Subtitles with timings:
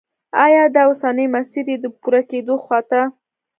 [0.45, 3.01] آیا دا اوسنی مسیر یې د پوره کېدو خواته